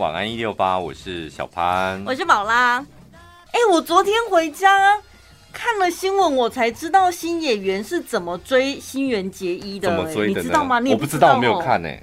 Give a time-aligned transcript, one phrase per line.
[0.00, 2.78] 晚安一六八，我是小潘，我是宝拉。
[2.78, 4.98] 哎、欸，我昨天回家
[5.52, 9.94] 看了新闻，我才知道新演员是怎么追新垣结衣的、欸。
[9.94, 10.40] 怎么追的？
[10.40, 10.80] 你知道吗？
[10.80, 12.02] 你我不知道，我没有看呢、欸。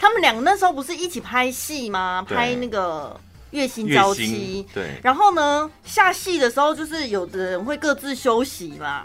[0.00, 2.26] 他们两个那时候不是一起拍戏吗？
[2.28, 3.18] 拍那个
[3.52, 4.66] 月薪娇妻。
[4.74, 4.90] 对。
[5.00, 9.04] 然后呢，下戏的时候就是有的人会各自休息嘛。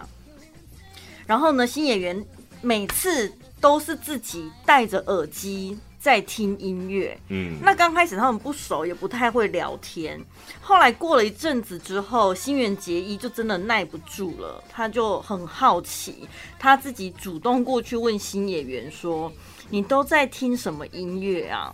[1.27, 2.25] 然后呢，新演员
[2.61, 7.18] 每次都是自己戴着耳机在听音乐。
[7.29, 7.57] 嗯。
[7.61, 10.19] 那刚开始他们不熟，也不太会聊天。
[10.60, 16.27] 后来过了一阵子之后，新垣结衣就真的耐不住了，他就很好奇，
[16.60, 19.32] 他自己主动过去问新演员说。
[19.74, 21.74] 你都在听什么音乐啊？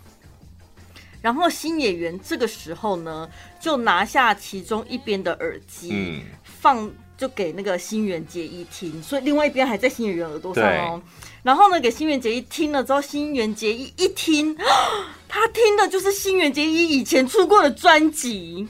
[1.20, 3.28] 然后新演员这个时候呢，
[3.60, 11.02] 就拿下其中一边的耳机，嗯、放就给那个新垣结衣听，所以另外一边还在新演员耳朵上哦。
[11.48, 14.54] 然后呢，给新垣结衣听了之后，新垣结衣一听，
[15.30, 18.68] 他听的就是新垣结衣以前出过的专辑。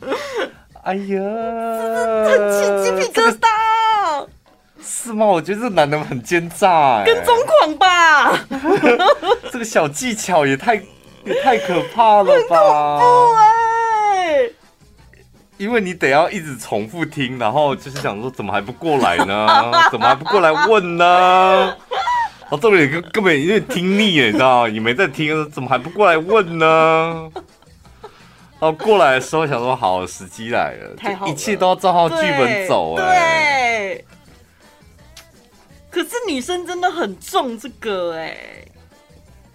[0.84, 1.18] 哎呀，
[2.28, 4.28] 这起鸡皮疙瘩。
[4.80, 5.26] 是吗？
[5.26, 8.38] 我觉得这男的很奸诈，跟踪狂吧？
[9.50, 10.76] 这个小技巧也太
[11.24, 12.56] 也太可怕了吧？
[12.56, 12.68] 很恐
[13.00, 13.45] 怖欸！
[15.58, 19.70] 因为你得要一直重复听，然后就是想说，怎么还不过来呢？
[19.90, 21.76] 怎么还不过来问呢？
[22.48, 27.30] 哦这里根根本因为听腻了，你知道你没在听，怎么还不过来问呢？
[28.58, 34.04] 然后过来的时候想说，好，时机来了，了，一切都要照好剧本走，哎，对。
[35.90, 38.72] 可是女生真的很重这个哎、欸，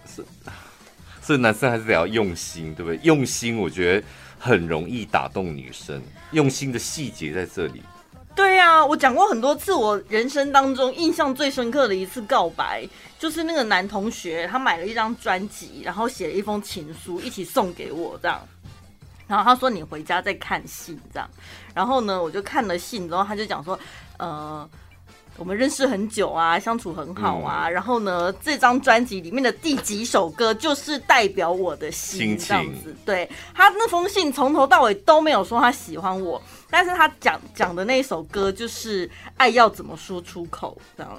[0.06, 0.24] 是，
[1.22, 3.00] 所以男生还是得要用心，对不对？
[3.02, 4.06] 用心，我觉得
[4.44, 6.02] 很容易打动女生。
[6.32, 7.80] 用心的细节在这里。
[8.34, 12.84] 对啊，我讲过很多次，我人生当中印象最深刻的一次告白，
[13.20, 18.40] 就是那个男同学他买了一张专辑，然后写了一封情书，一起送给我这样。
[19.28, 21.30] 然后他说：“你回家再看信这样。”
[21.72, 23.78] 然后呢，我就看了信之后，他就讲说
[24.18, 24.68] ：“呃。”
[25.38, 27.68] 我们认识很久啊，相处很好啊。
[27.68, 32.94] 嗯、然后呢，这张专辑里面的第几首歌就是代表我的心，这样子。
[33.04, 41.18] 对，他那封信从头到尾都没有说他喜欢我，但是他讲讲的那一首歌就是爱要怎么说出口这样。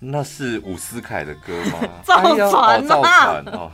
[0.00, 1.88] 那是伍思凯的歌吗？
[2.04, 3.42] 造船啊！
[3.46, 3.70] 哎哦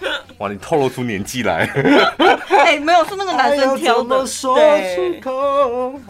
[0.38, 1.64] 哇，你透露出年纪来！
[2.48, 4.26] 哎、欸，没有，是那个男生挑的。
[4.26, 4.56] 说
[4.94, 5.30] 出口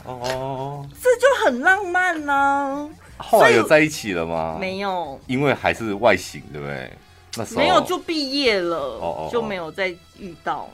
[0.05, 2.89] 哦，这就很浪漫呢、啊。
[3.19, 4.57] 后来有在一起了吗？
[4.61, 6.93] 没有，因为还是外形，对不对？
[7.37, 10.69] 那时候没有就毕业了哦哦哦，就没有再遇到。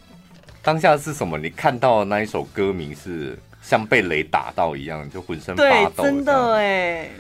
[0.62, 1.38] 当下是什么？
[1.38, 6.04] 你看到的那一首歌名是像被雷打到一样，就浑身发抖。
[6.04, 7.10] 真的哎。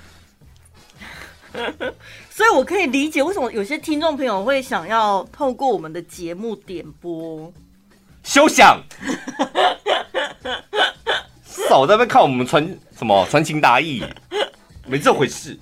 [2.36, 7.50] 所以，我可以理解为什么有些听众朋友会想要透过我们的节目点播。
[8.22, 8.78] 休想！
[11.46, 14.04] 少在那边看我们传什么传情达意，
[14.86, 15.58] 没这回事。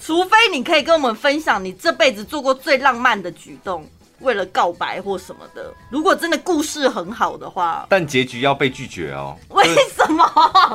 [0.00, 3.86] 除非你可以跟我们分享你这辈子做过最浪漫的举动。
[4.20, 9.36] 为了告白或什么的，如果真的故事很好的话，但结局要被拒绝哦。
[9.50, 10.24] 为什么？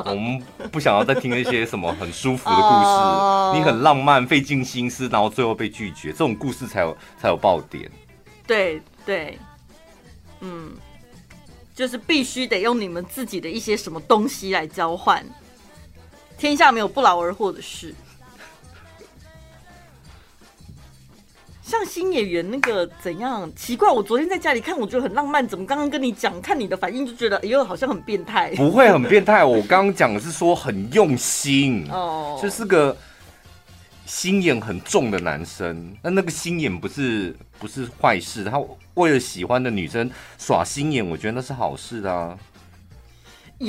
[0.04, 2.90] 我们不想要再听那些什么很舒服的故事。
[2.90, 3.56] Oh.
[3.56, 7.90] 你很浪漫，费尽心思，然后最后被拒绝，这种故事才有才有爆点。
[8.46, 9.38] 对对，
[10.40, 10.72] 嗯，
[11.74, 15.24] 就是必须得用你们自己的一些什么东西来交换。
[16.36, 17.94] 天下没有不劳而获的事。
[21.66, 23.90] 像新演员那个怎样奇怪？
[23.90, 25.44] 我昨天在家里看，我觉得很浪漫。
[25.44, 28.54] 怎么刚刚跟你讲，看你的反应就觉得，哎呦，好像很变态。
[28.54, 32.96] 不会很变态，我刚刚讲的是说很用心 哦，就是个
[34.04, 35.92] 心眼很重的男生。
[36.02, 38.62] 那那个心眼不是不是坏事，他
[38.94, 42.38] 为了喜欢的女生耍心眼，我觉得那是好事啊。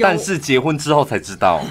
[0.02, 1.62] 但是结婚之后才知道，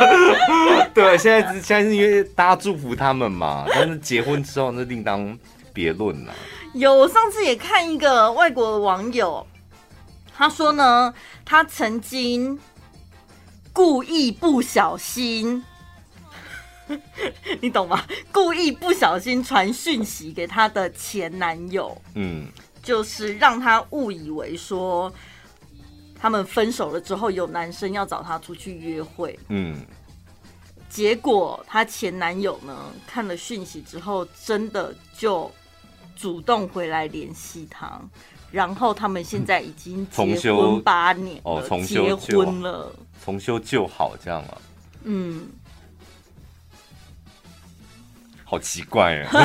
[0.92, 3.64] 对，现在现在是因为大家祝福他们嘛。
[3.70, 5.38] 但是结婚之后那另当
[5.72, 6.34] 别论了。
[6.74, 9.46] 有，我上次也看一个外国的网友，
[10.36, 12.58] 他说呢，他曾经
[13.72, 15.64] 故意不小心，
[17.62, 18.04] 你懂吗？
[18.30, 22.46] 故意不小心传讯息给他的前男友，嗯，
[22.82, 25.10] 就是让他误以为说。
[26.18, 29.38] 他们分手了之后，有男生要找她出去约会。
[29.48, 29.84] 嗯，
[30.88, 35.50] 结果她前男友呢，看了讯息之后，真的就
[36.16, 38.00] 主动回来联系她，
[38.50, 42.92] 然后他们现在已经结婚八年了，重修哦，重修结婚了，
[43.24, 44.62] 重修旧好这样了。
[45.04, 45.48] 嗯，
[48.48, 49.28] 好奇怪啊！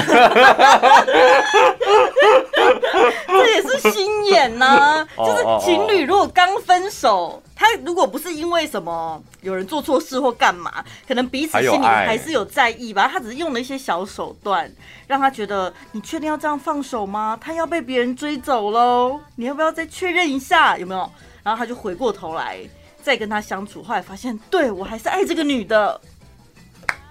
[3.28, 13.10] 这也是心眼呐、啊， 就是情侣如果刚分手，他如果不是因为什么有人做错事或干嘛，可能彼此心里还是有在意吧。
[13.12, 14.72] 他只是用了一些小手段，
[15.08, 17.36] 让他觉得你确定要这样放手吗？
[17.42, 21.12] 他要被别人追走喽，你要不要再确认一下有没有？
[21.42, 22.60] 然后他就回过头来
[23.02, 26.00] 再跟他相处，后来发现对我还是爱这个女的，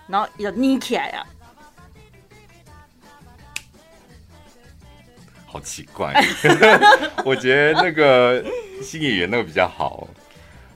[0.07, 1.27] 然后要捏起来啊。
[5.51, 6.15] 好奇怪，
[7.27, 8.41] 我觉得那个
[8.81, 10.07] 新演员那个比较好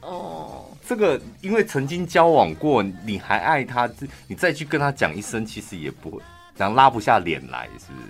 [0.00, 0.64] 哦。
[0.86, 3.88] 这个因为曾经交往过，你还爱他，
[4.26, 6.20] 你再去跟他讲一声，其实也不会，
[6.56, 8.08] 然后拉不下脸来，是不是？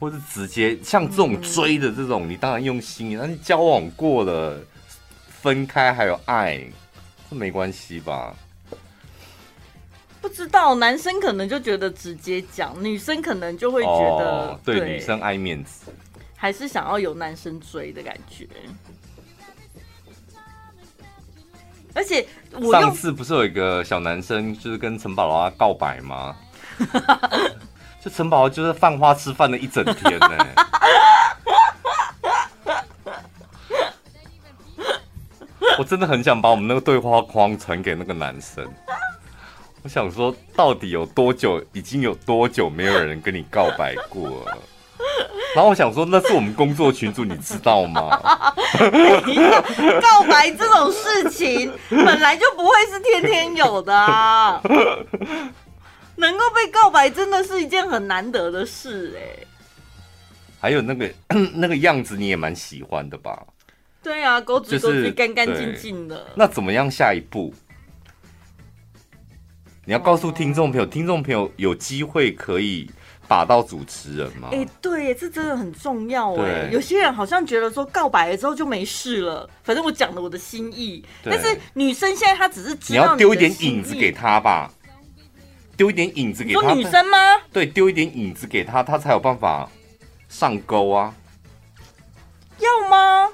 [0.00, 4.58] 或是直接像这种追的这种，你当然用心，但是交往过了，
[5.28, 6.60] 分开还有爱，
[7.28, 8.34] 这没关系吧？
[10.22, 15.92] 不知道，男生可能就觉得直接讲，女生可能就会觉得、哦、对，对女生爱面子，
[16.36, 18.48] 还是想要有男生追的感觉。
[21.94, 26.34] 而且我上次不是有一个小男生就是跟陈宝拉告白吗？
[28.00, 30.54] 就陈宝拉就是犯花痴犯了一整天呢、欸。
[35.78, 38.64] 我真的很想把我们那个对话框传给那个男生。
[39.82, 44.58] 我想说，到底有多久，已经有多久没有人跟你告白过了？
[45.54, 48.08] 然后我想说，那是我们工作群主，你知道吗？
[50.00, 54.60] 告白这种事情本来就不会是天天有的啊，
[56.16, 59.46] 能够被告白真的是一件很难得的事哎。
[60.60, 61.10] 还有那个
[61.54, 63.42] 那个样子，你也蛮喜欢的吧？
[64.00, 66.28] 对啊，狗子狗子干干净净的。
[66.36, 67.52] 那怎么样下一步？
[69.84, 72.88] 你要告诉听众朋友，听众朋友有机会可以
[73.26, 74.48] 把到主持人吗？
[74.52, 76.68] 哎、欸，对，这真的很重要哎。
[76.70, 81.04] 有些人好像觉得说告白了之后就没事了，反正我讲了我的心意。
[81.24, 84.70] 但是女生现在她只是你，你要丢一点影子给她吧，
[85.76, 86.60] 丢一点影子给她。
[86.60, 87.18] 说女生吗？
[87.52, 89.68] 对，丢一点影子给她，她才有办法
[90.28, 91.12] 上钩啊。
[92.60, 93.28] 要吗？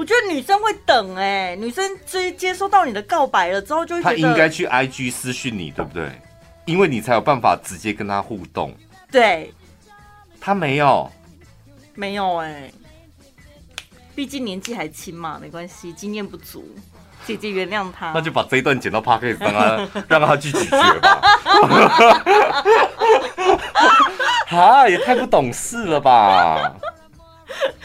[0.00, 6.10] 我觉得女生会等哎、欸，女生接接收到你的告白了之后，就会她应该去 IG 私讯你，对不对？
[6.64, 8.74] 因为你才有办法直接跟她互动。
[9.12, 9.52] 对，
[10.40, 11.12] 她没有，
[11.94, 12.72] 没有哎、欸，
[14.14, 16.64] 毕竟年纪还轻嘛，没关系，经验不足，
[17.26, 18.12] 姐姐原谅她。
[18.14, 21.20] 那就把这一段剪到 Podcast 让她 让她去咀嚼吧。
[24.56, 26.74] 啊，也太不懂事了吧！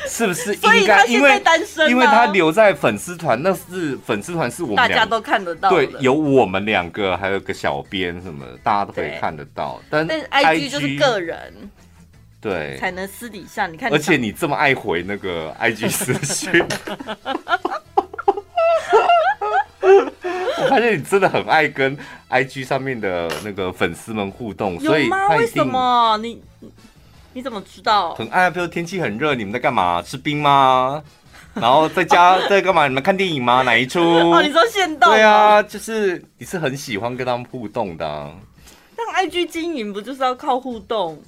[0.08, 1.06] 是不是应该？
[1.06, 5.70] 因为单身，因为他留在粉丝团，那是粉丝团是我们大家都看得到。
[5.70, 9.82] 对，有我们两个，还有个小编什么，大家都可以看得到。
[9.90, 11.70] 但但 IG 就是个人，
[12.42, 13.92] 对，才能私底下你看。
[13.92, 16.52] 而且你这么爱回那个 IG 私信，
[19.82, 21.98] 我发现你真的很爱跟
[22.30, 26.42] IG 上面的那个粉丝们互动，所以为什么你？
[27.36, 28.16] 你怎么知道？
[28.16, 30.02] 很爱，比如天气很热，你们在干嘛？
[30.02, 31.04] 吃冰吗？
[31.54, 32.88] 然后在家 在干嘛？
[32.88, 33.62] 你们看电影吗？
[33.62, 34.00] 哪一出？
[34.00, 35.12] 哦，你说现动？
[35.12, 38.34] 对啊，就是你是很喜欢跟他们互动的啊。
[38.96, 41.22] 但 IG 经营不就是要靠互动？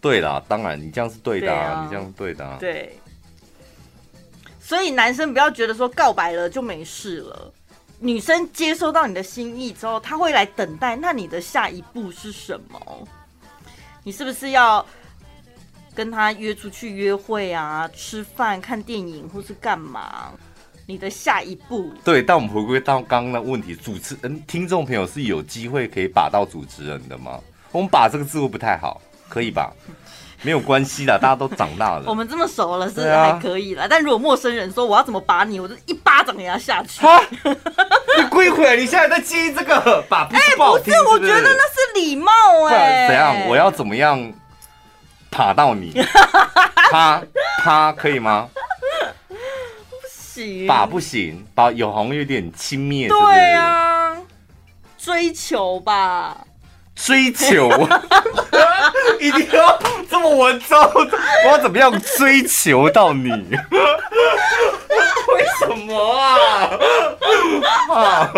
[0.00, 2.56] 对啦，当然你这样是对的啊，啊你这样是对的啊。
[2.60, 2.96] 对。
[4.60, 7.52] 所以男生不要觉得说告白了就没事了，
[7.98, 10.94] 女生接收到你的心意之后，她会来等待。
[10.94, 13.08] 那你的下一步是什么？
[14.04, 14.86] 你是不是要？
[15.94, 20.32] 跟他约出去约会啊，吃饭、看电影或是干嘛？
[20.86, 21.92] 你的下一步？
[22.04, 27.38] 对，但我们回归到刚刚的问题，主持人、听众朋友是有机会可以把到主持人的吗？
[27.70, 29.72] 我们把这个字会不太好，可以吧？
[30.44, 32.04] 没有关系的，大家都长大了。
[32.08, 33.84] 我们这么熟了，是还可以了。
[33.84, 37.00] 啊、但如果陌生人说我要怎么把你，我就一巴掌给他下去。
[38.18, 42.32] 你跪回来，你现在在接这个把不是不好，哎、欸，不是，我觉得那是礼貌
[42.68, 43.08] 哎、欸。
[43.08, 43.48] 怎样？
[43.48, 44.32] 我要怎么样？
[45.32, 45.92] 爬到你，
[46.92, 47.22] 啪
[47.64, 48.48] 啪可以吗？
[49.28, 53.08] 不行，把不行，把有红有点轻蔑。
[53.08, 54.16] 对啊，
[54.98, 56.46] 追求吧，
[56.94, 57.70] 追求，
[59.18, 59.78] 一定要
[60.10, 60.78] 这么稳重。
[61.44, 63.30] 我要怎么样追求到你？
[63.30, 63.58] 为
[65.58, 66.38] 什么啊？
[67.90, 68.30] 啊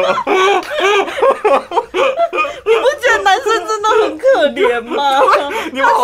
[2.67, 5.21] 你不觉得男生真的很可怜吗？
[5.21, 5.27] 他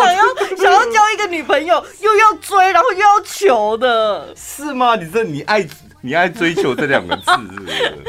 [0.03, 0.23] 想要
[0.57, 4.95] 想要交一个女朋友，又要追，然后又要求的，是吗？
[4.95, 5.65] 你这你爱
[6.01, 7.23] 你爱追求这两个字
[7.67, 8.05] 是是？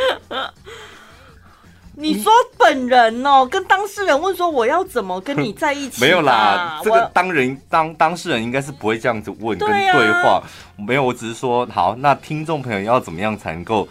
[1.95, 6.01] 你说本人哦，跟当事人问说我要怎么跟你在一起？
[6.05, 10.43] 没有啦，这个当人当当事人应该是不会这样子问跟对话。
[10.77, 13.87] 没有，我只是说好，那听众朋友要怎么样才能够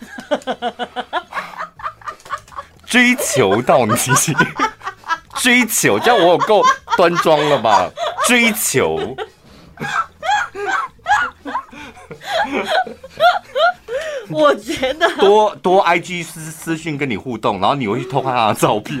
[2.86, 3.94] 追求到你？
[5.36, 6.64] 追求，这样我有够
[6.96, 7.88] 端庄了吧？
[8.26, 9.16] 追求。
[14.30, 18.98] 我觉得多多 IG 私私讯跟你互动，然后你会去偷看他的照片，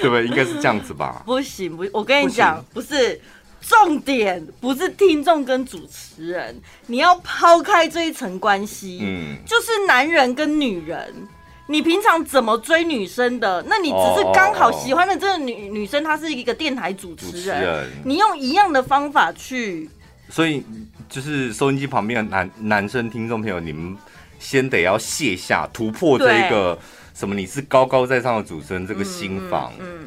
[0.00, 0.26] 对不对？
[0.26, 1.22] 应该是这样子吧？
[1.26, 3.20] 不行，不，我跟你讲，不，不是
[3.60, 11.28] 重点，不是听众跟主持人，你要抛开这一层关系，嗯，就是男人跟女人，
[11.66, 13.62] 你平常怎么追女生的？
[13.68, 19.90] 那你只是刚好喜欢的这个女女生，她是一个电台主持人，主持人你用一样的方法去，
[20.30, 20.64] 所以
[21.12, 23.96] 就是收音机旁边的男男生听众朋友，你们。
[24.42, 26.76] 先得要卸下突破这一个
[27.14, 27.32] 什么？
[27.32, 30.06] 你是高高在上的主持人这个心防，嗯，嗯，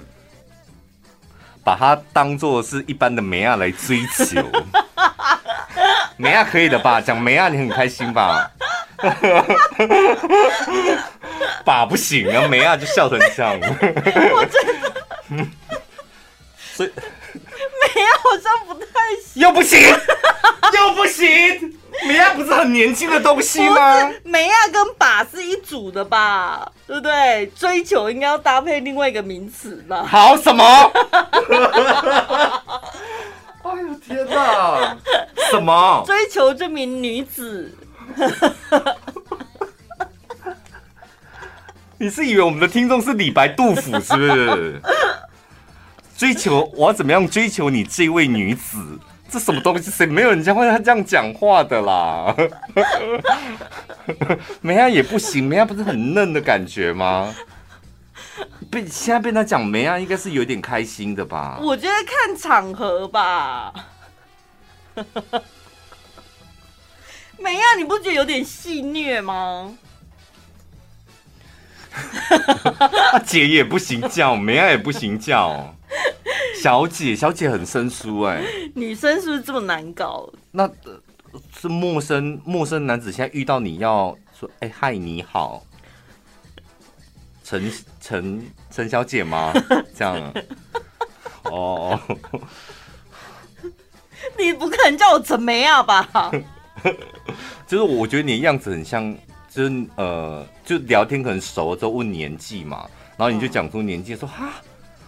[1.64, 4.46] 把它当做是一般的梅亚来追求，
[6.20, 7.00] 梅亚可以的吧？
[7.00, 8.52] 讲梅亚你很开心吧？
[11.64, 13.54] 把不行啊，梅亚就笑成这样。
[13.64, 15.48] 我真的，
[16.74, 16.92] 所以
[18.22, 18.86] 好像不太
[19.24, 19.80] 行，又不行，
[20.74, 21.74] 又不行。
[22.06, 24.12] 梅亚不是很年轻的东西吗？
[24.24, 27.48] 梅亚跟把是一组的吧，对不对？
[27.56, 30.04] 追求应该要搭配另外一个名词吧？
[30.06, 30.64] 好什么？
[33.64, 34.96] 哎呦天哪！
[35.50, 36.04] 什么？
[36.06, 37.74] 追求这名女子？
[41.98, 44.82] 你是以为我们的听众是李白、杜甫是不是？
[46.18, 49.00] 追求我要怎么样追求你这位女子？
[49.30, 49.92] 这什么东西？
[49.92, 52.36] 谁没有人家会这样讲话的啦？
[54.62, 57.34] 梅亚也不行，梅亚不是很嫩的感觉吗？
[58.70, 61.58] 被现在被他讲梅亚，应该是有点开心的吧？
[61.62, 63.74] 我觉得看场合吧。
[67.38, 69.74] 梅亚，你不觉得有点戏虐吗？
[73.26, 75.76] 姐也不行叫，梅亚也不行叫。
[76.66, 78.72] 小姐，小姐很生疏哎、欸。
[78.74, 80.28] 女生是不是这么难搞？
[80.50, 81.00] 那、呃、
[81.56, 85.64] 是陌生陌生男子，现在遇到你要说，哎、欸、嗨，你好，
[87.44, 89.54] 陈陈陈小姐吗？
[89.96, 90.34] 这样。
[91.44, 92.00] 哦。
[94.36, 96.32] 你不可能叫我陈梅亚吧？
[97.68, 99.16] 就是我觉得你的样子很像，
[99.52, 104.52] 就是呃，就聊天可能熟了之后问年纪嘛，然后你就讲出年纪，说哈。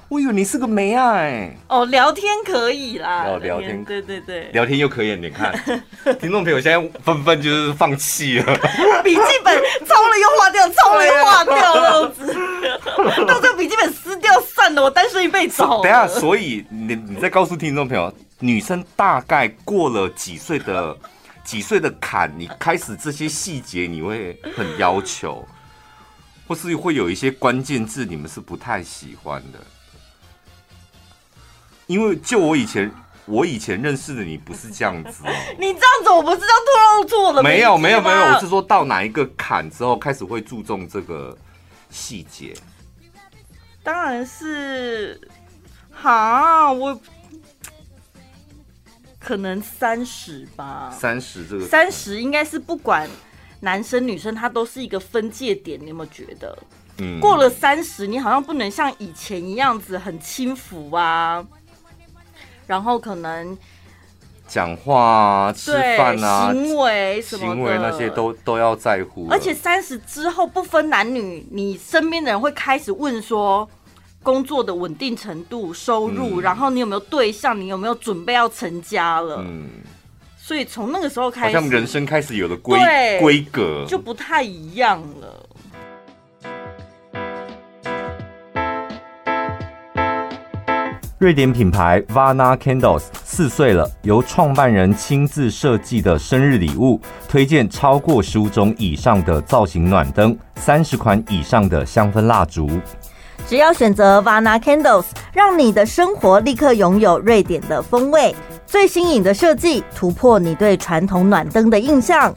[0.09, 1.53] 我以为你是个梅啊哎！
[1.67, 3.25] 哦，聊天可以啦。
[3.27, 5.53] 哦，聊天，对对对，聊天又可以，你看，
[6.17, 8.57] 听众朋友现在纷纷就是放弃了。
[9.03, 9.53] 笔记本
[9.85, 15.61] 抄了又划掉，抄了又划掉，这样子， 到最后笔记本撕掉算了，我单身一辈子。
[15.61, 20.95] 等下，所以你你再告诉听众朋友，女生大概过了几岁的
[21.43, 25.45] 几岁的坎，你开始这些细节你会很要求，
[26.47, 29.59] 或是会有一些关键字你们是不太喜欢的。
[31.87, 32.91] 因为就我以前，
[33.25, 35.31] 我以前认识的你不是这样子哦。
[35.57, 41.35] 你这样子，我不是要透露出我的没有没有没有，我是说到哪一个坎之后开始会注重这个
[41.89, 42.53] 细节。
[43.83, 45.19] 当然是，
[45.91, 46.99] 哈，我
[49.17, 50.89] 可能三十吧。
[50.91, 53.09] 三十这个三十应该是不管
[53.61, 55.79] 男生女生，他都是一个分界点。
[55.81, 56.57] 你有没有觉得？
[56.97, 61.45] 嗯，过了三十，你好像不能像以前一样子很轻浮啊。
[62.67, 63.57] 然后可能
[64.47, 69.27] 讲话啊、吃饭啊、行为什么的，行为那些都都要在乎。
[69.29, 73.67] 而且三十之后不分男女，你身边的人会开始问说
[74.23, 79.41] 工作的稳定程度、收入，嗯、然后你有没有对象，你有没有准备要成家了？
[79.45, 79.69] 嗯，
[80.37, 82.77] 所以从那个时候开始，好像人生开始有了规
[83.19, 85.46] 规格，就不太一样了。
[91.19, 102.69] 瑞典品牌 Vana Candles 四岁了，由创办人亲自设计的生日礼物，推荐超过十五种以上的造型暖灯，三十款以上的香氛蜡烛。
[103.47, 108.35] 只要选择 Vana Candles，让你的生活立刻拥有瑞典的风味。
[108.67, 112.31] 最新颖的设计，突破你对传统暖灯的印象。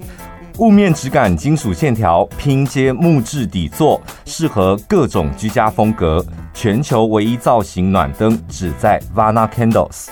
[0.61, 6.23] 雾面质感，金属线条，拼接木质底座，适合各种居家风格。
[6.53, 10.09] 全球唯一造型暖灯，只在 Vana Candles。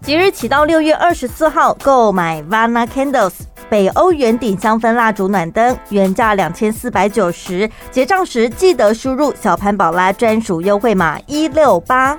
[0.00, 3.34] 即日起到六月二十四号，购买 Vana Candles，
[3.70, 12.18] 北欧圆顶香氛蜡烛暖灯，原价两千四百九十，结账时记得输入小潘宝拉专属优惠码一六八，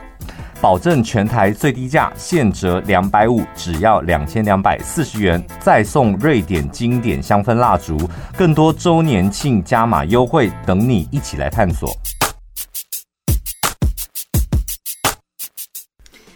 [0.60, 7.96] 保证全台最低价，现折两百五，只要两千两百四十元，再送瑞典经典香氛蜡烛，
[8.36, 11.96] 更多周年庆加码优惠等你一起来探索。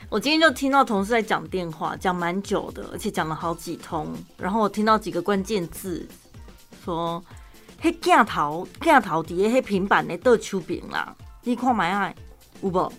[0.08, 4.14] 我今天就听到同事在讲电话，讲蛮久的，而且讲了好几通。
[4.38, 6.08] 然后我听到几个关键字，
[6.86, 7.24] 说
[7.82, 12.16] “黑镜头镜头底下黑平板的倒手柄啦”，你看买爱
[12.62, 12.92] 有无？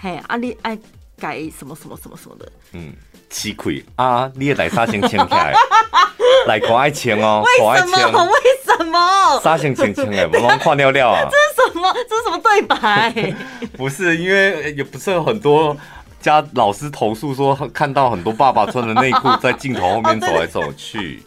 [0.00, 0.78] 嘿，啊你爱
[1.18, 2.52] 改什么什么什么什么的？
[2.72, 2.92] 嗯，
[3.30, 4.30] 吃亏啊！
[4.34, 5.54] 你也来杀先签起来，
[6.46, 8.24] 来可爱签哦，为什么？
[8.24, 8.30] 为
[8.64, 9.40] 什么？
[9.40, 11.22] 杀先签签哎，我们跨尿尿啊！
[11.30, 11.92] 这是什么？
[12.08, 13.34] 这是什么对白？
[13.78, 15.76] 不是，因为也不是有很多。
[16.20, 21.22] 家老师投诉说，看到很多爸爸穿的内裤在镜头后面走来走去，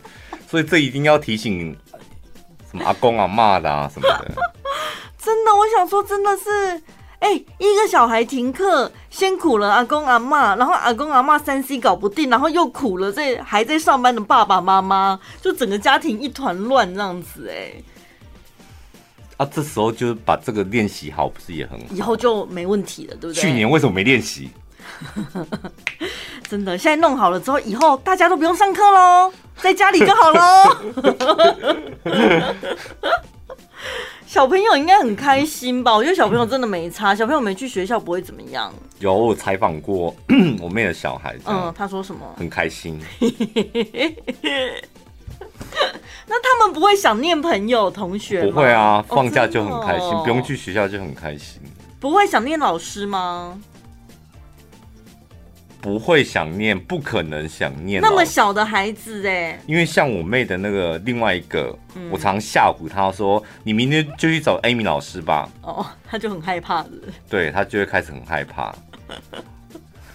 [0.49, 1.77] 所以这一定要提醒
[2.71, 4.25] 什么阿公啊、骂的啊什么的。
[5.23, 6.81] 真的，我想说，真的是，
[7.19, 17.73] 哎，一个小孩停课，先苦了阿公阿嬷，然后阿公阿嬷三 C 搞不定，然后又苦了这还在上班的爸爸妈妈，就整个家庭一团乱这样子，哎。
[19.37, 21.85] 啊，这时候就把这个练习好，不是也很好？
[21.91, 23.41] 以后就没问题了，对不对？
[23.41, 24.49] 去年为什么没练习？
[26.49, 30.75] 真的，现在弄好了之后，以后大家都不用上课喽，在家里就好喽。
[34.37, 35.91] 小朋友应该很开心吧？
[35.97, 38.71] 我觉得小朋友真的没差，小朋友没去学校不会怎么样。
[38.99, 40.15] 有我采访过
[40.61, 42.21] 我妹的小孩，嗯，他说什么？
[42.37, 43.01] 很开心。
[46.29, 48.45] 那他们不会想念朋友、同学？
[48.45, 51.59] 不会啊，放假就很开心，哦哦、不用去学校就很开心。
[51.99, 53.59] 不会想念老师吗？
[55.79, 58.01] 不会想念，不可能想念。
[58.01, 66.91] 那么小的孩子哎，因为像我妹的那个另外一个，嗯、我常吓唬她说：“你明天就去找 Amy 老师吧。”哦，她就很害怕的。
[67.29, 68.75] 对，她就会开始很害怕。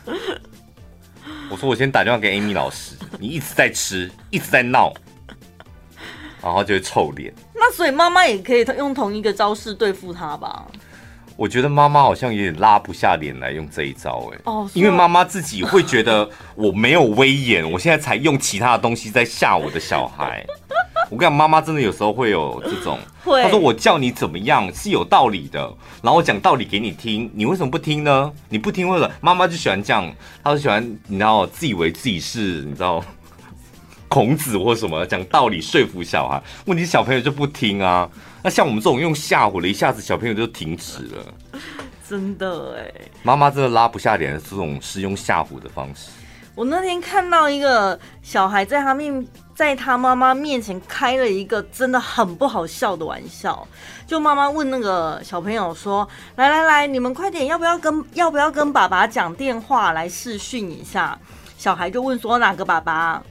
[1.49, 4.93] 我说：“我先打电话给 Amy 老师，你一直在吃，一直在闹，
[6.43, 10.67] 然后就会臭脸。”那所以妈妈也可以用同一个招式对付他吧？
[11.43, 20.47] 我觉得妈妈好像有点拉不下脸来用这一招哎，哦，因为妈妈自己会觉得我没有威严，我现在才用其他的东西在吓我的小孩。
[21.11, 25.59] 我跟你讲，妈妈真的有时候会有这种，她说我叫你怎么样是有道理的，
[26.01, 28.33] 然后我讲道理给你听，你为什么不听呢？
[28.49, 30.09] 你不听或者妈妈就喜欢这样，
[30.45, 33.05] 她就喜欢你知道自以为自己是你知道
[34.07, 38.09] 孔子或什么讲道理说服小孩，问题小朋友就不听啊。
[38.43, 41.35] 那像我们这种用吓唬的，一下子小朋友就停止了。
[42.09, 46.11] 真的哎，妈妈真的拉不下脸，这种是用吓唬的方式。
[46.55, 53.67] 我那天看到一个小孩在他面，在他妈妈面前开了一个真的很不好笑的玩笑。
[54.07, 61.19] 就妈妈问那个小朋友说：“来来来，你们快点，要不要跟要不要跟爸爸讲电话来试训一下？”
[61.57, 63.23] 小孩就问说：“哪个爸爸？”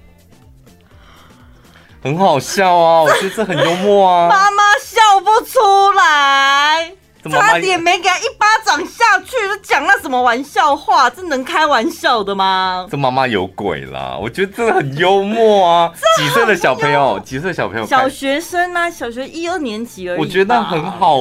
[2.04, 4.28] 很好笑啊， 我觉得这很幽默啊。
[4.28, 5.60] 妈妈笑不出
[5.94, 6.92] 来，
[7.30, 9.48] 差点没给他一巴掌下去。
[9.48, 12.88] 就讲那什么玩笑话，这能开玩笑的吗？
[12.90, 14.18] 这妈妈有鬼啦！
[14.20, 15.92] 我觉得这很幽默啊。
[16.18, 17.20] 几岁的小朋友？
[17.24, 17.86] 几岁小朋友？
[17.86, 20.20] 小学生啊，小学一二年级而已。
[20.20, 21.18] 我觉得很好，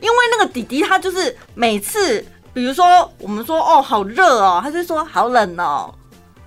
[0.00, 2.22] 因为那个弟弟他就是每次，
[2.52, 5.94] 比如说我们说哦好热哦，他就说好冷哦。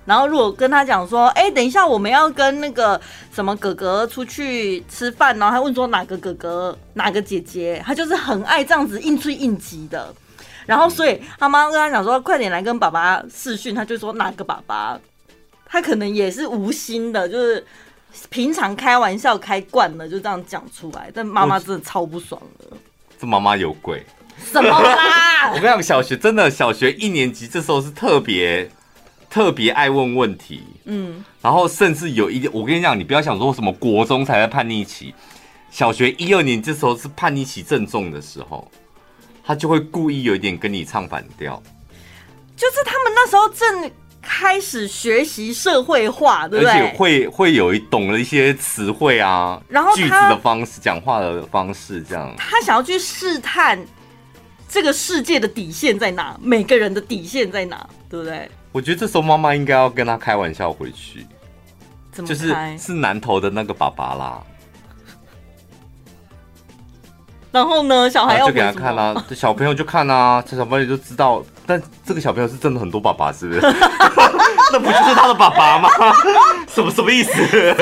[0.06, 2.98] 然后如果跟他讲说，哎，等一下我们要跟那个
[3.34, 10.14] 什么哥哥出去吃饭，然后他问说哪个哥哥哪个姐姐，他就是很爱这样子应催应急的。
[10.64, 14.96] 然后所以他妈跟他讲说，快点来跟爸爸试训，他就说哪个爸爸，
[15.66, 17.66] 他可能也是无心的，就是
[18.30, 21.10] 平常开玩笑开惯了，就这样讲出来。
[21.12, 22.76] 但妈妈真的超不爽的，
[23.20, 24.06] 这妈妈有鬼
[24.52, 25.50] 什么啦？
[25.54, 28.70] 我跟你讲，小学真的小学一年级这时候是特别。
[29.36, 35.14] 特别爱问问题，嗯，然后甚至有一点，我跟你讲，你不要想说什么国中才在叛逆期，
[35.70, 38.66] 小学一二年这时候是叛逆期正重的时候，
[39.44, 41.62] 他就会故意有一点跟你唱反调，
[42.56, 43.90] 就是他们那时候正
[44.22, 46.72] 开始学习社会化，对不对？
[46.72, 53.78] 而且会会有一懂了一些词汇啊，然后句子的方式、讲话的方式这样，他想要去试探
[54.66, 58.50] 这个世界的底线在哪，每个人的底线在哪，对不对？
[58.76, 61.26] 我觉得这时候妈妈应该要跟他开玩笑回去，
[62.12, 64.42] 怎么就是是南头的那个爸爸啦。
[67.50, 71.42] 然后呢，小孩要就给他看啦、啊，小朋友就看啊，这小朋友就知道。
[71.66, 73.60] 但这个小朋友是真的很多爸爸，是不是？
[74.70, 75.88] 那不就是他的爸爸吗？
[76.68, 77.32] 什么什么意思？
[77.32, 77.80] 所以，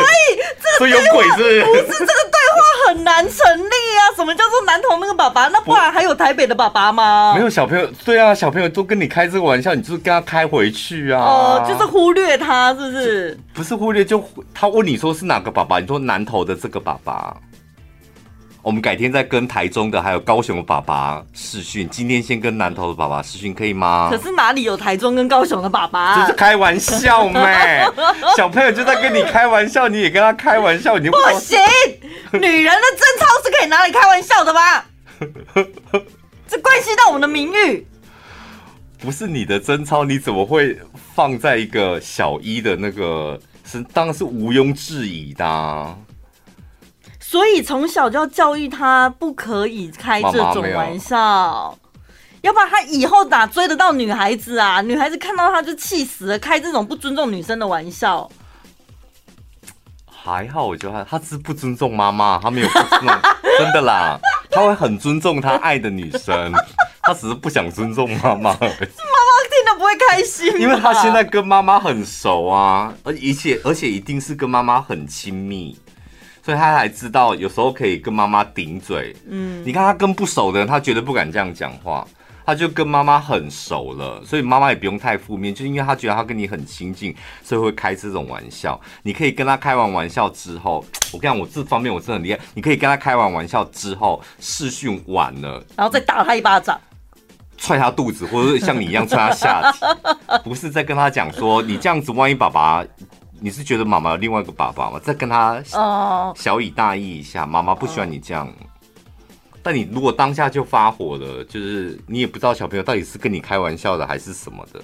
[0.78, 1.64] 所以有鬼是不是？
[1.64, 2.43] 不是这个对话
[2.86, 4.00] 很难成立啊！
[4.16, 5.48] 什么叫做南投那个爸爸？
[5.48, 7.32] 那不然还有台北的爸爸吗？
[7.34, 11.20] 没有小朋友，对啊，小朋友都跟你开这个玩笑，你就是跟他开回去啊。
[11.20, 13.38] 哦，就是忽略他，是不是？
[13.52, 17.36] 不是忽略，就他问你说是哪个爸爸，你说南投的这个爸爸。
[18.64, 24.08] 我们改天再跟台中的还有高雄的爸爸试训，今天先跟南投的爸爸试训，可以吗？
[24.10, 26.18] 可是哪里有台中跟高雄的爸爸？
[26.18, 27.42] 这是开玩笑咩？
[28.38, 31.58] 小朋友就在跟你开玩笑，你也跟他开玩笑，你不，不行。
[32.32, 34.86] 女人的贞操是可以拿来开玩笑的吧？
[36.48, 37.86] 这关系到我们的名誉。
[38.98, 40.78] 不是你的贞操，你怎么会
[41.14, 43.38] 放在一个小一的那个？
[43.66, 45.94] 是当然是毋庸置疑的啊。
[47.34, 51.74] 所以从小就要教育他不可以开这种玩笑，妈妈
[52.42, 54.80] 要不然他以后哪追得到女孩子啊？
[54.80, 58.30] 女孩子看到他就气死了，开这种不尊重女生的玩笑。
[60.06, 63.08] 还好，我觉得他他是不尊重妈妈，他没有不尊重，
[63.58, 64.16] 真的啦，
[64.52, 66.52] 他会很尊重他爱的女生，
[67.02, 68.52] 他只是不想尊重妈妈。
[68.52, 68.78] 妈妈听
[69.66, 75.76] 了不会开心，因为他现在跟妈妈很熟啊，而且而且一定是跟妈妈很亲密。
[76.44, 79.16] 所以他才知道，有时候可以跟妈妈顶嘴。
[79.28, 82.06] 嗯，你看他跟不熟的人，他绝对不敢这样讲话。
[82.46, 88.78] 他就跟妈妈很熟了，所以妈妈也不用太负面，就因为他觉得他跟你很亲近，所以会开这种玩笑。
[89.02, 92.38] 你可以跟他开完玩笑之后，我跟你讲，我这方面我真的很厉害。
[92.52, 96.78] 你可以跟他开完玩笑之后，试训完了，然后再打他一巴掌，
[97.56, 99.78] 踹他肚子，或者是像你一样踹他下体，
[100.44, 102.84] 不是在跟他讲说，你这样子，万一爸爸。
[103.44, 104.98] 你是觉得妈妈有另外一个爸爸吗？
[105.04, 105.62] 再跟他
[106.34, 108.50] 小以大意一下，妈妈不喜欢你这样。
[109.62, 114.80] 但你如果当下就发火了，就是你也不知道小朋友到底是跟你开玩笑的还是什么的，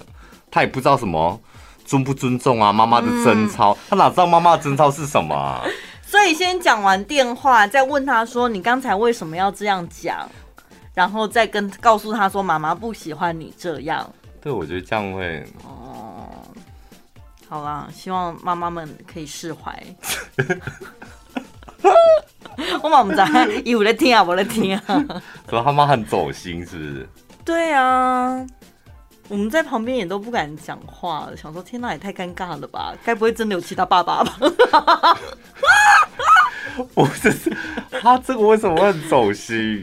[0.51, 1.41] 他也不知道什么
[1.85, 5.63] 尊不尊重啊，妈妈的贞操，他哪知道妈妈的贞操是什么啊？
[6.05, 10.29] 所以先讲完电话，再问他说你刚才为什么要这样讲，
[10.93, 14.07] 然后再跟告诉他说妈妈不喜欢你这样。
[14.39, 15.43] 对，我觉得这样会。
[17.51, 19.77] 好啦，希望妈妈们可以释怀。
[22.81, 23.25] 我妈妈在，
[23.65, 24.81] 有在听啊，我在听啊。
[25.49, 27.09] 说他妈很走心，是不是？
[27.43, 28.41] 对啊，
[29.27, 32.95] 我们在旁边也都不敢讲话，想说天哪，也太尴尬了吧？
[33.03, 34.37] 该不会真的有其他爸爸吧？
[36.95, 37.33] 不是，
[38.01, 39.81] 他这个为什么会很走心？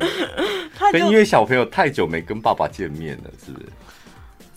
[0.75, 3.67] 他就因为小朋友太久没跟爸爸见面了，是不是？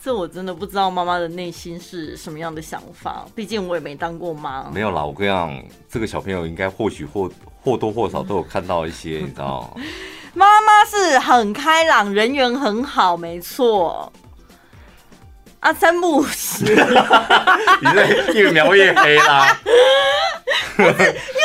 [0.04, 4.68] 这我真的不知道妈妈的内心是什么样的想法，毕竟我也没当过妈。
[4.74, 7.30] 没有啦，我跟你讲，这个小朋友应该或许或
[7.62, 9.76] 或多或少都有看到一些，你知道
[10.34, 14.12] 妈妈是很开朗，人缘很好，没错。
[15.60, 16.64] 啊，三不五时，
[17.80, 19.56] 你这越描越黑啦。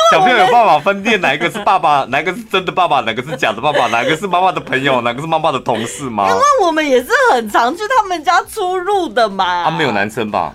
[0.10, 6.28] 小朋友有办法分辨哪一个是爸爸， 哪一个是真的爸爸，哪个是假的爸爸，哪个是妈妈的朋友， 哪个是妈妈的同事吗？
[6.28, 9.44] 因为我们也是很常去他们家出入的嘛。
[9.44, 10.54] 啊，没有男生吧？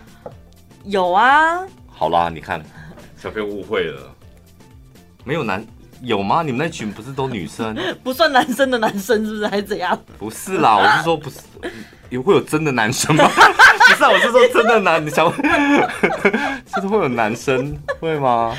[0.86, 1.60] 有啊。
[1.88, 2.62] 好啦，你看，
[3.22, 4.02] 小朋友误会了，
[5.24, 5.64] 没有男
[6.02, 6.42] 有吗？
[6.44, 7.76] 你们那群不是都女生？
[8.04, 9.48] 不算男生的男生是不是？
[9.48, 9.98] 还是怎样？
[10.18, 11.38] 不是啦，我是说不是。
[12.10, 13.28] 也会有真的男生吗？
[13.28, 15.32] 不是，啊我是说真的男，你想，
[16.76, 18.56] 就是会有男生会吗？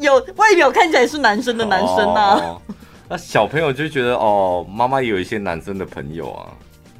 [0.00, 2.34] 有外表看起来是男生的男生啊。
[2.36, 2.62] 哦、
[3.08, 6.50] 那小朋友就觉得哦，妈妈也有一些男生的朋友啊。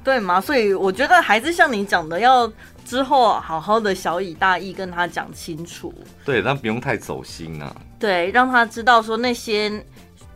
[0.02, 0.40] 对吗？
[0.40, 2.50] 所以我觉得还是像你讲的，要
[2.86, 5.92] 之后好好的小以大义跟他讲清楚。
[6.24, 7.74] 对，但不用太走心啊。
[7.98, 9.70] 对，让他知道说那些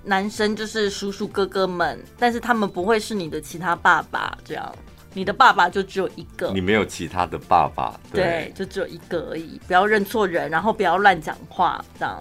[0.05, 4.71] 男生就是叔叔哥哥们，但是他们不会是你的其他爸爸这样。
[5.17, 9.61] 你的爸爸就只有一个，你没有其他的爸爸，对，对，就只有一个而已。
[9.67, 12.21] 不要认错人，然后不要乱讲话，这样。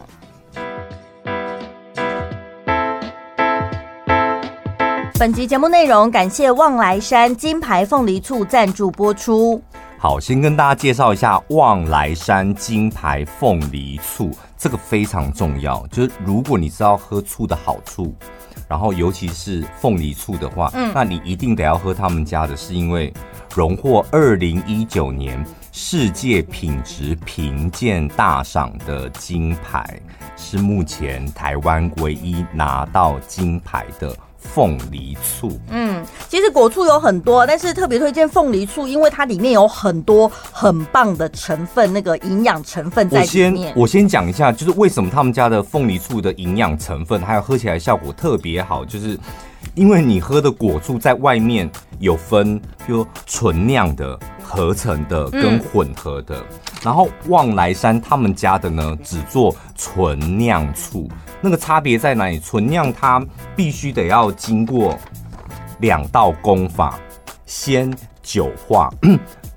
[5.24, 9.64] 本集节目内容感谢望来山金牌凤梨醋赞助播出。
[9.98, 18.14] 好，先跟大家介绍一下望来山金牌凤梨醋，这个非常重要，就是如果你知道喝醋的好处。
[18.68, 23.14] 然后，尤其是凤梨醋的话，嗯，那你一定得要喝他们家的，是因为
[23.56, 29.86] 荣获二零一九年世界品质评鉴大赏的金牌，
[30.36, 34.14] 是目前台湾唯一拿到金牌的。
[34.54, 43.54] 凤梨醋，嗯，其实果醋有很多，但是特别推荐凤梨醋，因为它里面有很多很棒的成分，那个营养成分在里面。
[43.54, 49.18] 我先我先讲一下，就是为什么他们家的凤梨醋的营养成分还有喝起来效果特别好，就是
[49.76, 54.20] 因为你喝的果醋在外面有分，譬如纯酿的。
[54.46, 56.46] 合成的跟混合的。
[56.84, 61.10] 然后旺来山他们家的呢，只做纯酿醋。
[61.42, 62.40] 那个差别在哪里？
[62.40, 64.96] 纯酿它必须得要经过
[65.80, 67.00] 两道工法，
[67.48, 68.94] 先酒化，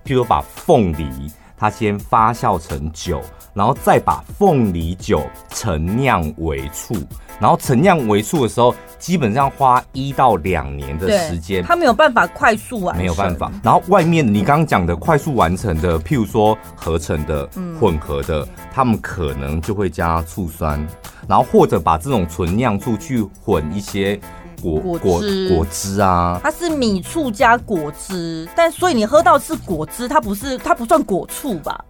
[0.02, 3.20] 譬如把凤梨它先发酵成酒，
[3.56, 6.94] 然后再把凤梨酒陈酿为醋。
[7.40, 13.50] 然后陈酿为醋的时候，基本上花一到两年的时间，它没有办法快速完成，没有办法。
[13.62, 17.48] 然后外面你刚刚讲的快速完成的，譬如说合成的、
[17.80, 20.86] 混合的，他们可能就会加醋酸，
[21.28, 24.18] 然后或者把这种纯酿醋去混一些
[24.62, 26.40] 果果果汁，果汁啊。
[26.42, 31.84] 它是米醋加果汁，但所以你喝到是果汁，它不是，它不算果醋吧？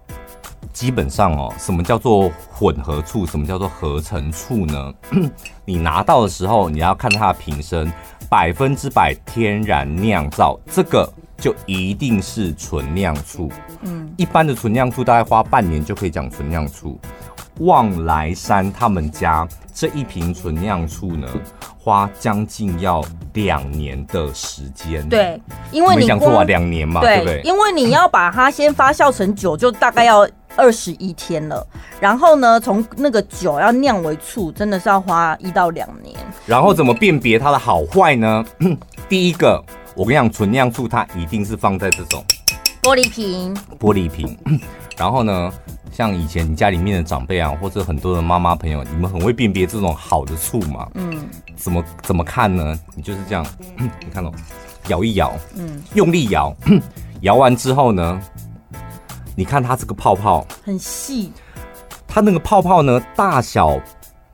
[0.77, 3.25] 基本上哦，什么叫做混合醋？
[3.25, 4.93] 什么叫做合成醋呢？
[5.65, 7.91] 你拿到的时候，你要看它的瓶身，
[8.29, 13.51] 百分之百天然酿造，这个就一定是纯酿醋。
[13.81, 17.01] 嗯，一般的纯酿醋大概花半年就可以讲纯酿醋。
[17.61, 21.27] 望来山他们家这一瓶纯酿醋呢，
[21.79, 25.09] 花将近要两年的时间。
[25.09, 25.41] 对，
[25.73, 27.41] 因为你讲错啊，两年嘛，对，对不对？
[27.45, 30.29] 因为你要把它先发酵成酒，就大概要。
[30.57, 31.67] 二十一天了，
[32.01, 36.17] 然后呢，从那个酒要酿为醋，真的是要花一到两年。
[36.47, 38.45] 然后怎么辨别它的好坏呢？
[39.09, 39.63] 第一个，
[39.95, 42.25] 我跟你讲，纯酿醋它一定是放在这种
[42.83, 43.55] 玻璃瓶。
[43.79, 44.37] 玻璃瓶。
[44.97, 45.53] 然后呢，
[45.93, 50.89] 像以前你家里面的长辈啊，或者很多的妈妈朋友，你们很会辨别这种好的醋嘛？
[50.95, 51.29] 嗯。
[51.55, 52.79] 怎么怎么看呢？
[52.95, 53.45] 你就是这样，
[53.79, 54.31] 你看哦，
[54.89, 56.55] 摇一摇，嗯，用力摇，
[57.21, 58.21] 摇完之后呢？
[59.39, 61.31] 你看它这个泡泡很细，
[62.09, 63.79] 它那个泡泡呢，大小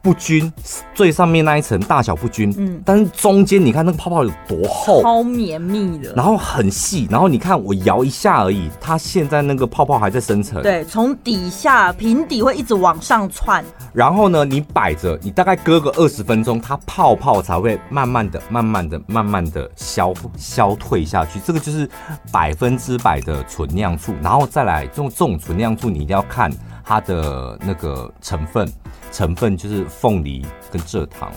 [0.03, 0.53] 不均，
[0.95, 21.88] 最上面那一层大小不均，嗯，但是中间你看那个泡泡有多厚，超绵密的，然后很细，然后你看我摇一下而已，它现在那个泡泡还在生成，对，从底下瓶底会一直往上窜，然后呢，你摆着，你大概搁个二十分钟，它泡泡才会慢慢的、慢慢的、慢慢的消消退下去，这个就是
[22.33, 26.51] 百分之百的纯酿醋，然后再来这种这种纯酿醋，你一定要看
[26.85, 28.69] 它的那个成分。
[29.12, 31.31] 成分就是凤梨跟蔗糖，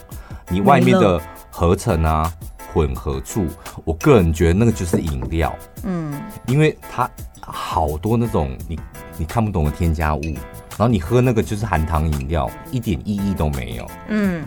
[0.50, 2.32] 你外面的合成啊、
[2.74, 3.46] 混合处，
[3.84, 7.08] 我个人觉得那个就是饮料，嗯，因为它
[7.42, 8.80] 好多那种你
[9.18, 14.44] 你看不懂的添加物，然后你喝那个就是含糖饮料，一点意义都没有，嗯。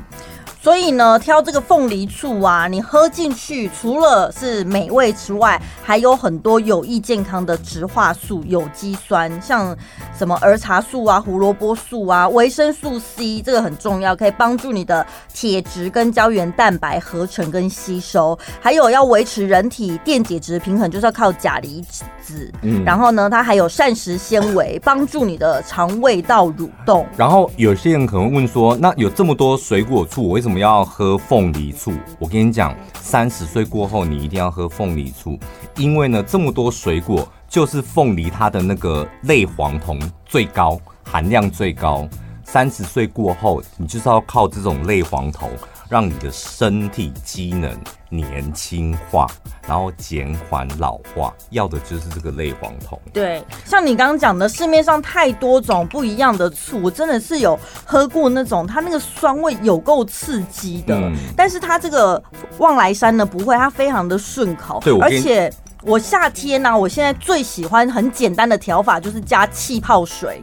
[0.69, 9.75] 所以呢，挑这个凤梨醋啊，你喝进去，除了是美味之外，还有很多有益健康的植化素、有机酸，像
[10.15, 18.39] 什么儿茶素啊、胡萝卜素啊、维生素 C，这个很重要，可以帮助你的铁质跟胶原蛋白合成跟吸收。
[18.61, 21.81] 还有要维持人体电解质平衡，就是要靠钾离
[22.21, 22.53] 子。
[22.61, 27.07] 嗯，然后呢，它还有膳食纤维，帮助你的肠胃道蠕动。
[27.17, 30.58] 然后有些人可能问说，那有这么多水果醋，我为什么？
[30.59, 35.39] 我要喝凤梨醋，我跟你讲，三十岁过后你一定要喝凤梨醋，
[35.77, 42.09] 因为呢，这么多水果，就是凤梨它的那个类黄酮最高，含量最高。
[42.43, 45.49] 三十岁过后，你就是要靠这种类黄酮，
[45.89, 47.71] 让你的身体机能
[48.11, 49.27] 年轻化，
[49.67, 53.01] 然后减缓老化，要的就是这个类黄酮。
[53.13, 60.95] 对，像你刚刚讲的，市面上太多种不一样的醋，我真的是有喝过那种，它那个酸味有够刺激的。
[60.95, 62.23] 嗯、但是它这个
[62.59, 64.81] 望来山呢，不会，它非常的顺口。
[64.85, 65.51] 对，而且
[65.83, 70.43] 我夏天呢、啊，我现在最喜欢很简单的调法，就是加气泡水。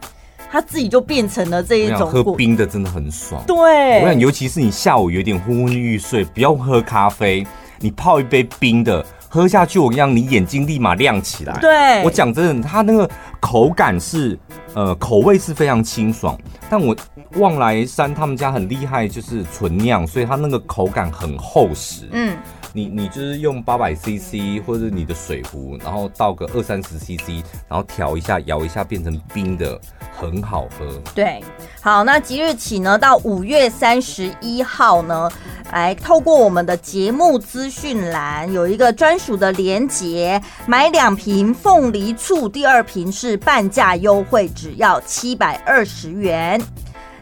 [0.50, 3.42] 它自己就变成了这一种喝冰的真的很爽。
[3.46, 7.46] 对，我想尤其是你下午有点昏昏欲睡，不要喝咖啡，
[7.80, 11.58] 你泡一杯冰的喝下去，我跟你讲，你眼睛立马亮起来。
[11.60, 14.38] 对，我讲真的，它那个口感是
[14.74, 16.38] 呃口味是非常清爽，
[16.70, 16.96] 但我
[17.34, 22.08] 望来山他们家很厉害，就是纯酿，所以它那个口感很厚实。
[22.12, 22.36] 嗯。
[22.76, 29.80] 你你就是用八百 CC 或者你的水壶，然后倒个二三十 CC，然后调一下，摇一下变成冰的，
[30.14, 31.00] 很好喝。
[31.14, 31.42] 对，
[31.80, 35.26] 好，那即日起呢，到五月三十一号呢，
[35.72, 46.60] 来透过我们的节目资讯栏有一个专属的连结，买两瓶凤梨醋，第二瓶是半价优惠，只要七百二十元。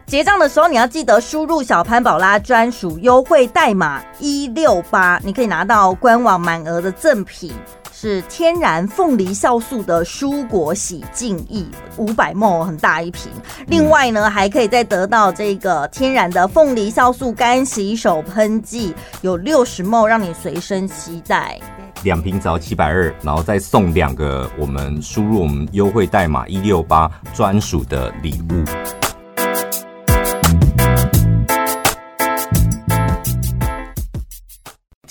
[0.07, 7.51] 结账的时候，你要记得输入小潘宝拉专属优惠代码一六八，你可以拿到官网满额的赠品，
[7.91, 11.65] 是天然凤梨酵素的蔬果洗净液，
[11.97, 13.33] 五百 m 很大一瓶。
[13.67, 21.59] 另外呢，还可以再得到这个天然的凤梨酵素干洗手喷剂，有六十 m 让你随身携带。
[22.03, 29.04] 两瓶只要七百二，然后再送两个我们输入我们优惠代码一六八专属的礼物。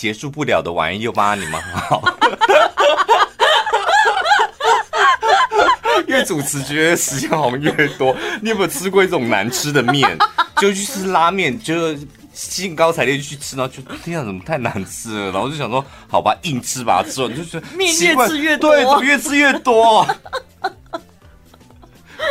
[0.04, 2.04] 结束不了的玩意又帮你们好，
[6.08, 8.14] 越主持觉得时间好像越多。
[8.42, 10.18] 你有没有吃过一种难吃的面？
[10.58, 11.96] 就去吃拉面，就
[12.34, 15.32] 兴高采烈去吃，然后就天啊，怎么太难吃了？
[15.32, 20.06] 然后就想说，好吧，硬吃把它吃完，就是面越吃越多，对，怎么越吃越多？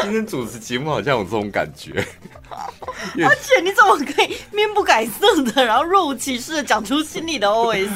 [0.00, 2.04] 今天主持节目好像有这种感觉。
[3.24, 7.88] 而且你怎么可以面不改色的，然后若无其事的讲出心里的 OS？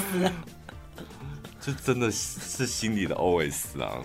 [1.61, 3.99] 这真的是心里的 OS 啊！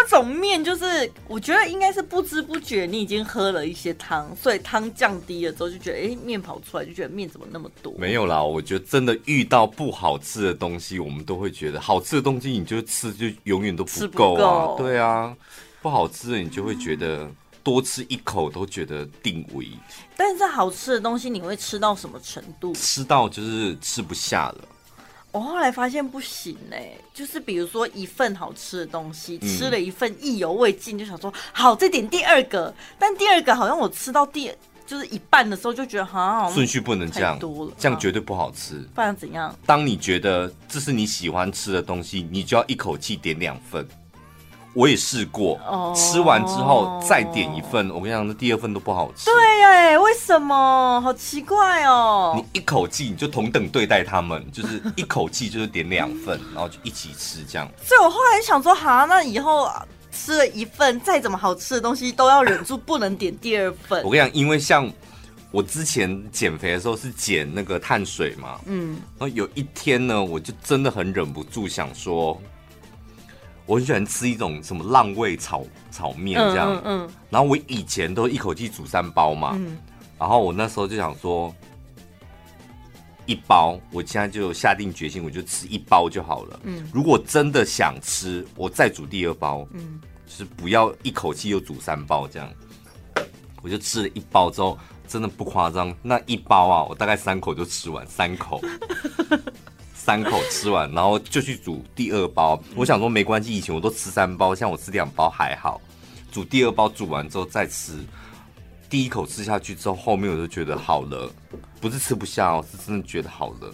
[0.00, 7.92] 那种面就是，我觉得应该是不知不觉你已经喝了一些汤，所以汤降低了之后就觉得，哎，面跑出来就觉得面怎么那么多？
[7.98, 14.76] 没有啦，我觉得真的遇到不好吃的东西，我们都会觉得好吃的东西你就吃就永远都不够啊！
[14.78, 15.36] 对啊，
[15.82, 17.28] 不好吃的你就会觉得。
[17.64, 19.68] 多吃一口都觉得定位，
[20.16, 22.72] 但是好吃的东西你会吃到什么程度？
[22.72, 24.64] 吃到就是吃不下了。
[25.30, 34.50] 我后来发现不行嘞，就是比如说一份好吃的东西，嗯、吃了一份意犹未尽，就想说好再点第二个，但第二个好像我吃到第
[34.86, 38.78] 就是一半的时候就觉得好像顺序不能这样，多了这样绝对不好吃。
[38.94, 39.54] 不然怎样？
[39.66, 43.86] 当你觉得这是你喜欢吃的东西，你就要一口气点两份。
[44.78, 45.92] 我也试过，oh.
[45.96, 49.24] 吃完之后再点一份，我跟你讲，那第二份都不好吃。
[49.24, 51.00] 对呀，为什么？
[51.00, 52.32] 好奇怪哦！
[52.36, 57.68] 你一口气你就同等对待他们，就是一口气就是点两份， 然后就一起吃这样。
[57.82, 59.68] 所以我后来想说，好，那以后
[60.12, 64.04] 吃了一份再怎么好吃的东西都要忍住不能点第二份。
[64.04, 64.88] 我跟你讲，因为像
[65.50, 72.40] 我之前减肥的时候是减那个碳水嘛，嗯，然后有一天呢，我就真的很忍不住想说。
[73.68, 79.76] 我很喜欢吃一种什么浪味炒炒面这样，嗯，嗯，然后我以前都一口气煮三包嘛，嗯，
[80.18, 81.54] 然后我那时候就想说，
[83.26, 92.48] 一包，我现在就下定决心，我就吃一包就好了，嗯，如果真的想吃，我再煮第二包，嗯，就是不要一口气又煮三包这样，
[93.60, 98.62] 我就吃了一包之后，真的不夸张，那一包啊，我大概三口就吃完，三口。
[100.08, 102.58] 三口吃完，然后就去煮第二包。
[102.74, 105.78] 我想说没关系，以前我都吃三包，像我吃两包还好。
[106.32, 107.92] 煮第二包煮完之后再吃，
[108.88, 111.30] 第一口吃下去之后，后面我就觉得好了，
[111.78, 113.70] 不是吃不下哦，是真的觉得好了，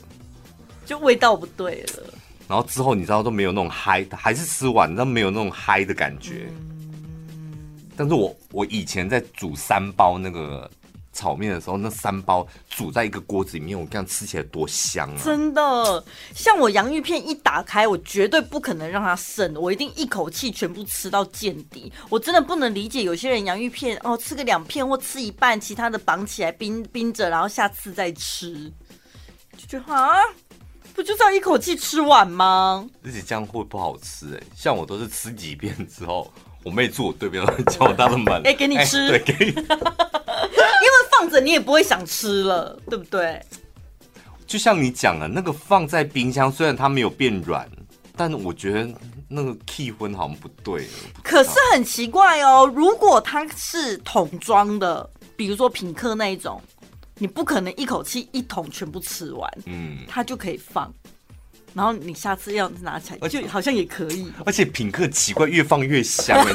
[0.85, 2.03] 就味道不对了。
[2.49, 6.49] 然后之后你知道都没有那种嗨，还是吃完但没有那种嗨的感觉。
[7.97, 10.69] 但是我我以前在煮三包那个。
[11.15, 15.23] 炒面的时候，那三包煮在一个锅子里面，我这样吃起来多香啊！
[15.25, 21.93] 真的，像我洋芋片一打开，我绝对不可能让它剩，我一定一口气全部吃到见底。
[22.11, 28.71] 我真的不能理解有些人洋芋片哦，吃个两片或吃一半，其他的绑起来冰冰着，然后下次再吃，
[29.57, 30.17] 就觉得啊，
[30.95, 32.85] 不就是要一口气吃完吗？
[33.05, 36.33] 而且这样会不好吃哎、欸，像我都是吃几遍之后，
[36.65, 39.67] 我妹坐我对面叫我大的门， 哎、欸，给你吃，欸、对，给你。
[41.19, 43.41] 放着你也不会想吃了，对不对？
[44.47, 47.69] 就像你讲的，那个放在冰箱，虽然它没有变软，
[48.17, 48.95] 但我觉得
[49.29, 50.87] 那个气氛好像不对。
[51.23, 56.61] 可是很奇怪哦，如果它是桶装的，比如说品客那一种，
[57.19, 60.93] 你不可能一口气一桶全部吃完，嗯，它就可以放。
[61.75, 64.33] 然后你下次要拿起来，就好像也可以。
[64.47, 66.39] 而且品客奇怪，越放越香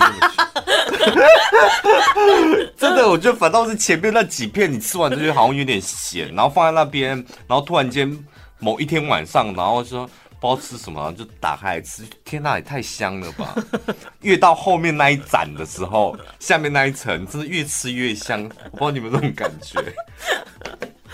[2.78, 7.10] 真的，我觉得反倒是前面那几片，你吃完就觉得好像有点咸，然后放在那边，
[7.48, 8.26] 然后突然间
[8.60, 10.06] 某一天晚上，然后说
[10.40, 13.56] 不知道吃什么，就打开来吃，天哪，也太香了吧！
[14.22, 19.84] 越到后面那一盏的时候，下面那一层真的越吃越香，我不知道你们这种感觉。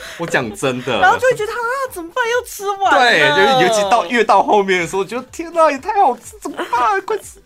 [0.18, 1.58] 我讲真的，然后就会觉得啊，
[1.91, 2.24] 怎么办？
[2.30, 3.00] 又吃完了。
[3.00, 3.20] 对，
[3.62, 7.02] 尤尤其到越到后面的时候，觉得天哪，也太好吃，怎么办？
[7.02, 7.39] 快吃！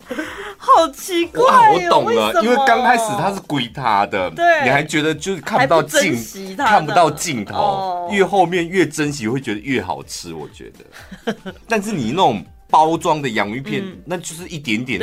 [0.58, 6.16] 好奇怪哦，我懂了，因为刚开始它是归他的，对，你还觉得就是看不到尽，
[6.58, 8.08] 看不到镜头。
[8.12, 10.34] 越后面越珍惜，会觉得越好吃。
[10.34, 10.72] 我觉
[11.26, 11.36] 得，
[11.68, 15.00] 但是你那种包装的洋芋片，那就是一点点，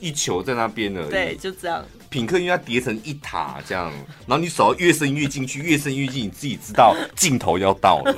[0.00, 1.10] 一一球在那边而已。
[1.10, 1.84] 对，就这样。
[2.12, 3.90] 品客因为它叠成一塔这样，
[4.26, 8.14] 然后你手要越伸越进去，越伸越进，你自己知道尽头要到了，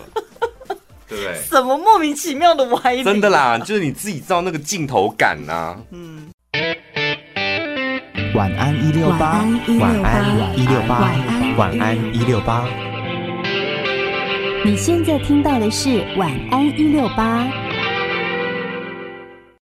[1.08, 1.40] 对不对？
[1.48, 3.04] 什么莫名其妙的歪理？
[3.04, 5.78] 真的啦，就是你自己知道那个镜头感呐、啊。
[5.92, 6.28] 嗯。
[8.34, 9.46] 晚安一六八，
[9.78, 11.14] 晚安一六八，
[11.56, 12.68] 晚安一六八。
[14.64, 17.63] 你现在听到的是晚安一六八。